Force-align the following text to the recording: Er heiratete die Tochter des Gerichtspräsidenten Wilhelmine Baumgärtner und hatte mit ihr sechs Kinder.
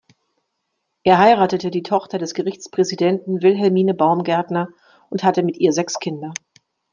Er 1.03 1.19
heiratete 1.19 1.69
die 1.69 1.83
Tochter 1.83 2.17
des 2.17 2.33
Gerichtspräsidenten 2.33 3.43
Wilhelmine 3.43 3.93
Baumgärtner 3.93 4.69
und 5.11 5.23
hatte 5.23 5.43
mit 5.43 5.57
ihr 5.57 5.73
sechs 5.73 5.99
Kinder. 5.99 6.33